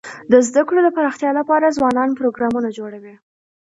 د 0.31 0.33
زده 0.47 0.61
کړو 0.67 0.79
د 0.83 0.89
پراختیا 0.97 1.29
لپاره 1.39 1.75
ځوانان 1.77 2.09
پروګرامونه 2.19 2.69
جوړوي. 2.77 3.15